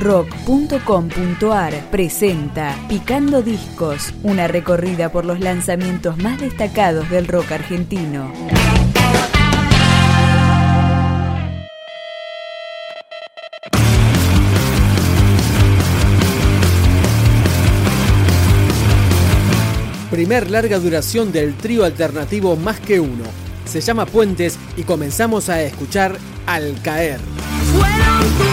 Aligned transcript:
rock.com.ar 0.00 1.90
presenta 1.90 2.74
Picando 2.88 3.42
Discos, 3.42 4.14
una 4.22 4.48
recorrida 4.48 5.12
por 5.12 5.26
los 5.26 5.40
lanzamientos 5.40 6.16
más 6.16 6.40
destacados 6.40 7.08
del 7.10 7.28
rock 7.28 7.52
argentino. 7.52 8.32
Primer 20.10 20.50
larga 20.50 20.78
duración 20.78 21.30
del 21.30 21.54
trío 21.54 21.84
alternativo 21.84 22.56
Más 22.56 22.80
que 22.80 22.98
Uno. 22.98 23.24
Se 23.64 23.80
llama 23.80 24.06
Puentes 24.06 24.58
y 24.76 24.82
comenzamos 24.82 25.48
a 25.48 25.62
escuchar 25.62 26.16
Al 26.46 26.74
Caer. 26.82 27.20
Fueron 27.72 28.49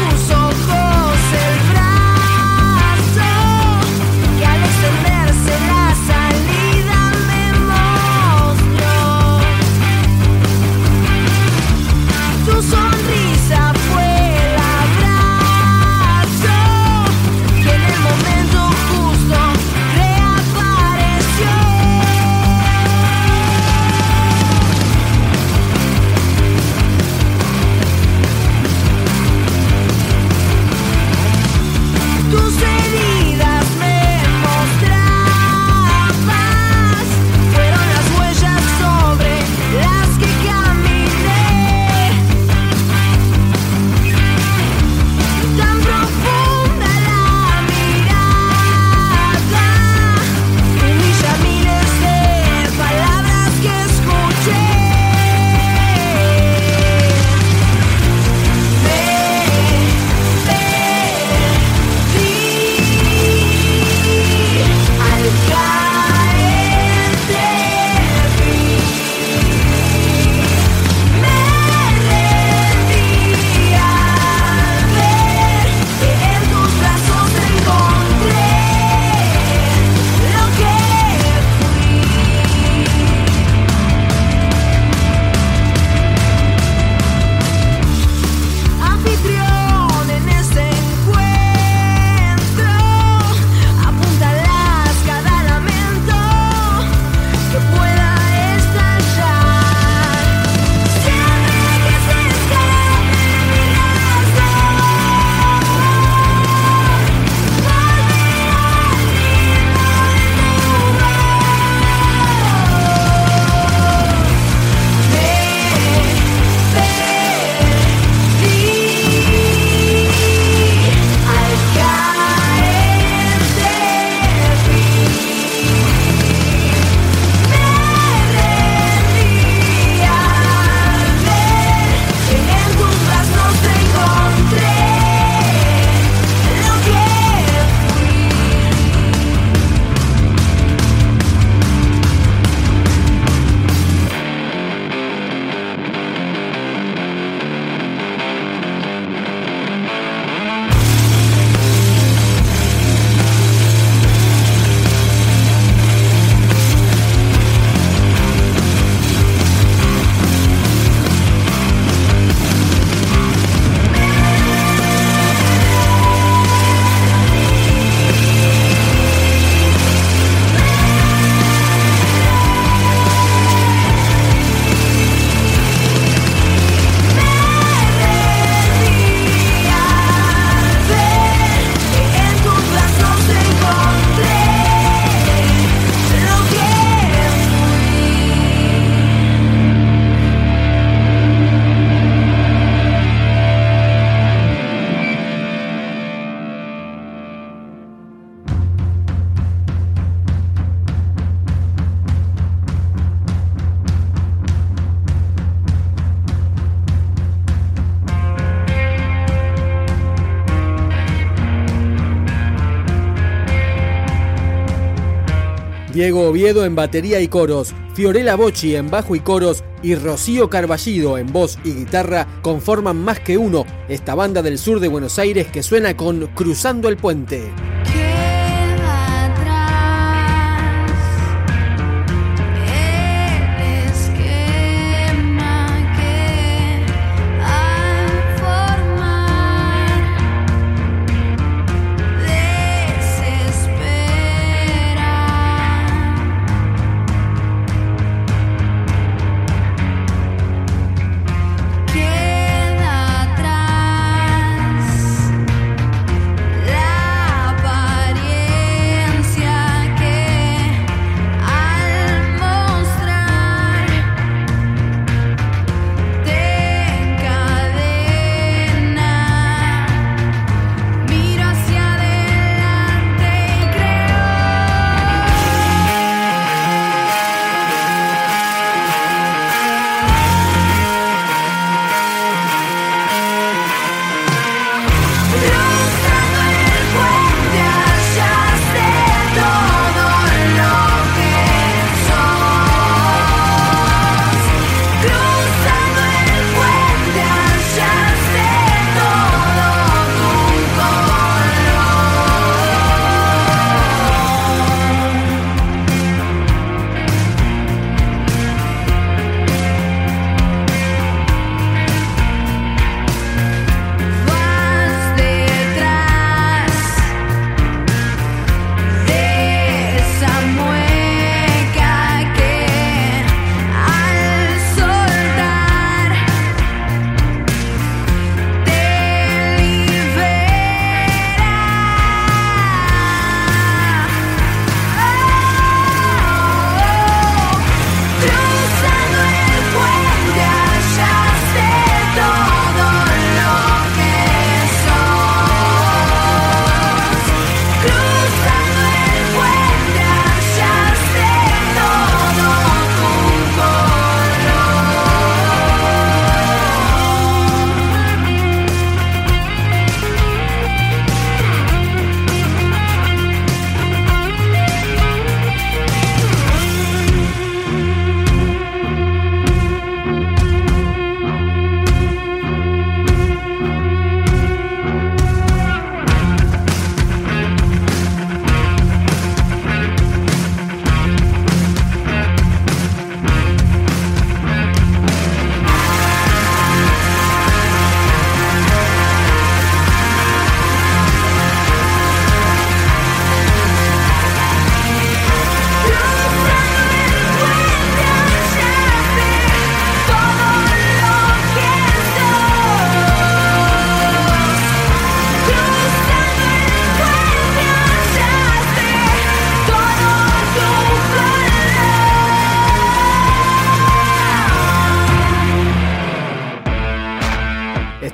Diego 215.98 216.30
Oviedo 216.30 216.64
en 216.64 216.76
batería 216.76 217.20
y 217.22 217.28
coros, 217.28 217.74
Fiorella 217.96 218.36
Bocci 218.36 218.76
en 218.76 218.92
bajo 218.92 219.16
y 219.16 219.20
coros 219.20 219.64
y 219.82 219.96
Rocío 219.96 220.48
Carballido 220.48 221.18
en 221.18 221.34
voz 221.34 221.58
y 221.64 221.72
guitarra 221.74 222.28
conforman 222.44 222.98
más 222.98 223.20
que 223.20 223.40
uno 223.40 223.66
esta 223.90 224.14
banda 224.14 224.44
del 224.44 224.60
sur 224.60 224.80
de 224.80 224.90
Buenos 224.90 225.18
Aires 225.18 225.48
que 225.48 225.64
suena 225.64 225.98
con 225.98 226.28
Cruzando 226.36 226.88
el 226.88 226.98
Puente. 226.98 227.52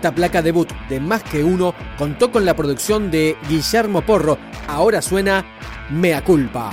Esta 0.03 0.15
placa 0.15 0.41
debut 0.41 0.69
de 0.89 0.99
Más 0.99 1.23
que 1.23 1.45
Uno 1.45 1.73
contó 1.97 2.29
con 2.29 2.43
la 2.43 2.57
producción 2.57 3.09
de 3.09 3.37
Guillermo 3.47 4.01
Porro. 4.01 4.37
Ahora 4.67 5.01
suena 5.01 5.45
Mea 5.91 6.21
Culpa. 6.21 6.71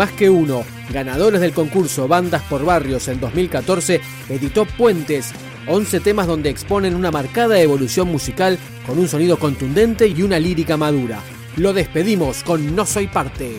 Más 0.00 0.12
que 0.12 0.30
uno, 0.30 0.64
ganadores 0.94 1.42
del 1.42 1.52
concurso 1.52 2.08
Bandas 2.08 2.40
por 2.44 2.64
Barrios 2.64 3.06
en 3.08 3.20
2014, 3.20 4.00
editó 4.30 4.64
Puentes, 4.64 5.32
11 5.66 6.00
temas 6.00 6.26
donde 6.26 6.48
exponen 6.48 6.94
una 6.94 7.10
marcada 7.10 7.60
evolución 7.60 8.08
musical 8.08 8.58
con 8.86 8.98
un 8.98 9.08
sonido 9.08 9.38
contundente 9.38 10.08
y 10.08 10.22
una 10.22 10.38
lírica 10.38 10.78
madura. 10.78 11.20
Lo 11.56 11.74
despedimos 11.74 12.42
con 12.44 12.74
No 12.74 12.86
Soy 12.86 13.08
Parte. 13.08 13.58